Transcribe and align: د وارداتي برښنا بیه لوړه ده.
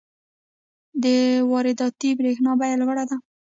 د 1.03 1.05
وارداتي 1.51 2.09
برښنا 2.17 2.51
بیه 2.59 2.77
لوړه 2.81 3.03
ده. 3.09 3.17